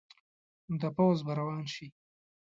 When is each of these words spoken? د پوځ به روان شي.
د 0.81 0.83
پوځ 0.95 1.17
به 1.25 1.33
روان 1.39 1.63
شي. 1.73 1.87